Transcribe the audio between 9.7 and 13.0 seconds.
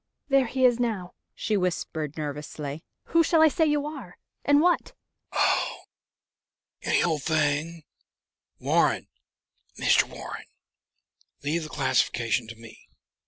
Mr. Warren. Leave the classification to me.